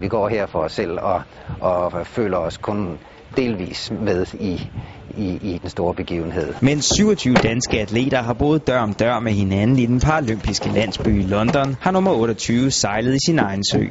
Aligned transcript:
Vi 0.00 0.08
går 0.08 0.28
her 0.28 0.46
for 0.46 0.58
os 0.58 0.72
selv 0.72 0.98
og, 1.00 1.22
og 1.60 2.06
føler 2.06 2.38
os 2.38 2.56
kun 2.56 2.98
delvis 3.36 3.90
med 3.90 4.26
i, 4.34 4.70
i, 5.10 5.52
i 5.52 5.58
den 5.62 5.70
store 5.70 5.94
begivenhed. 5.94 6.54
Mens 6.62 6.84
27 6.96 7.36
danske 7.36 7.80
atleter 7.80 8.22
har 8.22 8.34
boet 8.34 8.66
dør 8.66 8.78
om 8.78 8.92
dør 8.92 9.20
med 9.20 9.32
hinanden 9.32 9.78
i 9.78 9.86
den 9.86 10.00
paralympiske 10.00 10.68
landsby 10.68 11.20
i 11.20 11.22
London, 11.22 11.76
har 11.80 11.90
nummer 11.90 12.12
28 12.12 12.70
sejlet 12.70 13.14
i 13.14 13.18
sin 13.26 13.38
egen 13.38 13.64
sø. 13.72 13.84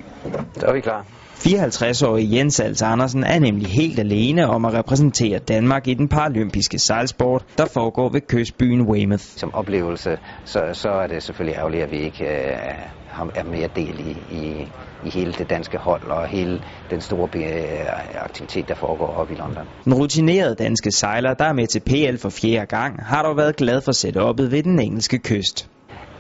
Så 0.55 0.65
er 0.65 0.73
vi 0.73 0.81
klar. 0.81 1.05
54-årige 1.39 2.37
Jens 2.37 2.59
Als 2.59 2.81
Andersen 2.81 3.23
er 3.23 3.39
nemlig 3.39 3.67
helt 3.67 3.99
alene 3.99 4.47
om 4.47 4.65
at 4.65 4.73
repræsentere 4.73 5.39
Danmark 5.39 5.87
i 5.87 5.93
den 5.93 6.07
paralympiske 6.07 6.79
sejlsport, 6.79 7.45
der 7.57 7.65
foregår 7.65 8.09
ved 8.09 8.21
kystbyen 8.27 8.81
Weymouth. 8.81 9.23
Som 9.23 9.53
oplevelse, 9.53 10.17
så, 10.45 10.59
så 10.73 10.89
er 10.89 11.07
det 11.07 11.23
selvfølgelig 11.23 11.57
ærgerligt, 11.57 11.83
at 11.83 11.91
vi 11.91 11.97
ikke 11.97 12.23
øh, 12.23 13.35
er 13.35 13.43
mere 13.43 13.69
del 13.75 13.99
i, 13.99 14.11
i, 14.11 14.71
i 15.03 15.09
hele 15.09 15.33
det 15.33 15.49
danske 15.49 15.77
hold 15.77 16.11
og 16.11 16.27
hele 16.27 16.61
den 16.89 17.01
store 17.01 17.29
øh, 17.35 18.23
aktivitet, 18.23 18.69
der 18.69 18.75
foregår 18.75 19.07
oppe 19.07 19.33
i 19.33 19.37
London. 19.37 19.67
Den 19.85 19.93
rutinerede 19.93 20.55
danske 20.55 20.91
sejler, 20.91 21.33
der 21.33 21.45
er 21.45 21.53
med 21.53 21.67
til 21.67 21.79
PL 21.79 22.17
for 22.17 22.29
fjerde 22.29 22.65
gang, 22.65 23.05
har 23.05 23.23
dog 23.23 23.37
været 23.37 23.55
glad 23.55 23.81
for 23.81 23.91
setup'et 23.91 24.51
ved 24.51 24.63
den 24.63 24.79
engelske 24.79 25.17
kyst 25.17 25.69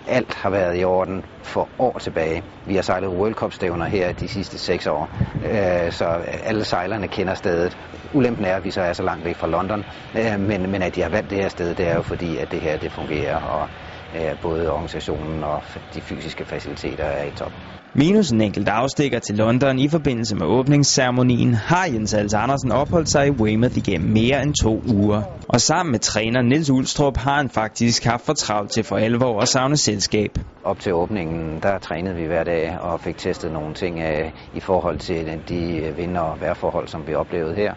alt 0.09 0.33
har 0.33 0.49
været 0.49 0.79
i 0.79 0.83
orden 0.83 1.23
for 1.43 1.69
år 1.79 1.97
tilbage. 1.99 2.43
Vi 2.65 2.75
har 2.75 2.81
sejlet 2.81 3.09
World 3.09 3.33
Cup 3.33 3.53
stævner 3.53 3.85
her 3.85 4.11
de 4.13 4.27
sidste 4.27 4.57
seks 4.57 4.87
år, 4.87 5.09
øh, 5.45 5.91
så 5.91 6.05
alle 6.43 6.65
sejlerne 6.65 7.07
kender 7.07 7.33
stedet. 7.33 7.77
Ulempen 8.13 8.45
er, 8.45 8.55
at 8.55 8.63
vi 8.63 8.71
så 8.71 8.81
er 8.81 8.93
så 8.93 9.03
langt 9.03 9.25
væk 9.25 9.35
fra 9.35 9.47
London, 9.47 9.83
øh, 10.17 10.39
men, 10.39 10.71
men 10.71 10.81
at 10.81 10.95
de 10.95 11.01
har 11.01 11.09
valgt 11.09 11.29
det 11.29 11.37
her 11.37 11.49
sted, 11.49 11.75
det 11.75 11.87
er 11.87 11.95
jo 11.95 12.01
fordi, 12.01 12.37
at 12.37 12.51
det 12.51 12.61
her 12.61 12.77
det 12.77 12.91
fungerer, 12.91 13.35
og 13.35 13.69
øh, 14.15 14.39
både 14.41 14.71
organisationen 14.71 15.43
og 15.43 15.63
de 15.93 16.01
fysiske 16.01 16.45
faciliteter 16.45 17.03
er 17.05 17.25
i 17.25 17.31
top. 17.31 17.78
Minus 17.93 18.31
en 18.31 18.41
enkelt 18.41 18.69
afstikker 18.69 19.19
til 19.19 19.35
London 19.35 19.79
i 19.79 19.89
forbindelse 19.89 20.35
med 20.35 20.45
åbningsceremonien 20.45 21.53
har 21.53 21.85
Jens 21.85 22.11
Hals 22.11 22.33
Andersen 22.33 22.71
opholdt 22.71 23.09
sig 23.09 23.27
i 23.27 23.31
Weymouth 23.31 23.77
igennem 23.77 24.11
mere 24.11 24.43
end 24.43 24.53
to 24.63 24.81
uger. 24.95 25.21
Og 25.47 25.61
sammen 25.61 25.91
med 25.91 25.99
træner 25.99 26.41
Nils 26.41 26.69
Ulstrup 26.69 27.17
har 27.17 27.35
han 27.35 27.49
faktisk 27.49 28.03
haft 28.03 28.25
for 28.25 28.33
travlt 28.33 28.71
til 28.71 28.83
for 28.83 28.97
alvor 28.97 29.41
at 29.41 29.47
savne 29.47 29.77
selskab. 29.77 30.31
Op 30.63 30.79
til 30.79 30.93
åbningen, 30.93 31.59
der 31.63 31.77
trænede 31.79 32.15
vi 32.15 32.25
hver 32.25 32.43
dag 32.43 32.77
og 32.81 32.99
fik 32.99 33.17
testet 33.17 33.51
nogle 33.51 33.73
ting 33.73 33.99
af, 33.99 34.33
i 34.53 34.59
forhold 34.59 34.99
til 34.99 35.41
de 35.49 35.93
vind- 35.95 36.17
og 36.17 36.41
vejrforhold, 36.41 36.87
som 36.87 37.07
vi 37.07 37.13
oplevede 37.13 37.55
her. 37.55 37.73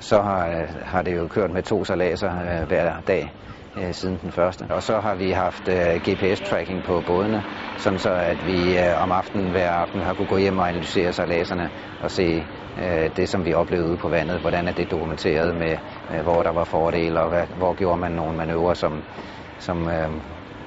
Så 0.00 0.22
har, 0.22 0.66
har 0.84 1.02
det 1.02 1.16
jo 1.16 1.26
kørt 1.26 1.50
med 1.50 1.62
to 1.62 1.84
salaser 1.84 2.30
øh, 2.30 2.68
hver 2.68 3.00
dag 3.06 3.32
øh, 3.76 3.92
siden 3.94 4.18
den 4.22 4.32
første. 4.32 4.62
Og 4.70 4.82
så 4.82 5.00
har 5.00 5.14
vi 5.14 5.30
haft 5.30 5.68
øh, 5.68 6.00
GPS-tracking 6.08 6.82
på 6.82 7.02
bådene, 7.06 7.42
sådan 7.76 7.98
så 7.98 8.10
at 8.10 8.46
vi 8.46 8.78
øh, 8.78 9.02
om 9.02 9.12
aftenen 9.12 9.50
hver 9.50 9.70
aften 9.70 10.02
har 10.02 10.14
kunne 10.14 10.26
gå 10.26 10.36
hjem 10.36 10.58
og 10.58 10.68
analysere 10.68 11.12
sejladserne 11.12 11.70
og 12.00 12.10
se 12.10 12.46
øh, 12.78 13.10
det, 13.16 13.28
som 13.28 13.44
vi 13.44 13.54
oplevede 13.54 13.88
ude 13.88 13.96
på 13.96 14.08
vandet. 14.08 14.40
Hvordan 14.40 14.68
er 14.68 14.72
det 14.72 14.90
dokumenteret 14.90 15.56
med, 15.56 15.76
øh, 16.10 16.22
hvor 16.22 16.42
der 16.42 16.52
var 16.52 16.64
fordele, 16.64 17.20
og 17.20 17.28
hvad, 17.28 17.46
hvor 17.56 17.74
gjorde 17.74 18.00
man 18.00 18.12
nogle 18.12 18.36
manøvrer, 18.36 18.74
som, 18.74 19.04
som 19.58 19.88
øh, 19.88 20.10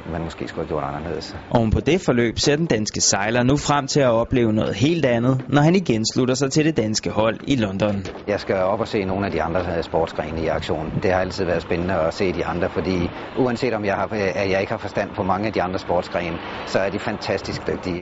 man 0.05 0.23
måske 0.23 0.47
skulle 0.47 0.63
have 0.63 0.67
gjort 0.67 0.83
anderledes. 0.83 1.35
Oven 1.49 1.71
på 1.71 1.80
det 1.80 2.02
forløb 2.02 2.39
ser 2.39 2.55
den 2.55 2.66
danske 2.66 3.02
sejler 3.02 3.44
nu 3.44 3.57
frem 3.57 3.88
til 3.88 3.99
at 3.99 4.09
opleve 4.09 4.53
noget 4.53 4.75
helt 4.75 5.05
andet, 5.05 5.43
når 5.49 5.61
han 5.61 5.75
igen 5.75 6.05
slutter 6.13 6.35
sig 6.35 6.52
til 6.52 6.66
det 6.66 6.77
danske 6.77 7.09
hold 7.09 7.38
i 7.43 7.55
London. 7.55 8.03
Jeg 8.27 8.39
skal 8.39 8.55
op 8.55 8.80
og 8.80 8.88
se 8.88 8.99
nogle 9.05 9.25
af 9.25 9.31
de 9.31 9.41
andre 9.41 9.83
sportsgrene 9.83 10.41
i 10.41 10.47
aktion. 10.47 10.91
Det 11.03 11.11
har 11.11 11.19
altid 11.19 11.45
været 11.45 11.61
spændende 11.61 11.93
at 11.93 12.13
se 12.13 12.33
de 12.33 12.45
andre, 12.45 12.69
fordi 12.69 13.09
uanset 13.35 13.73
om 13.73 13.85
jeg, 13.85 13.95
har, 13.95 14.08
at 14.11 14.49
jeg 14.49 14.59
ikke 14.61 14.71
har 14.71 14.77
forstand 14.88 15.09
på 15.16 15.23
mange 15.23 15.47
af 15.47 15.53
de 15.53 15.61
andre 15.61 15.80
sportsgrene, 15.80 16.38
så 16.65 16.80
er 16.80 16.89
de 16.89 16.99
fantastisk 16.99 17.67
dygtige. 17.67 17.99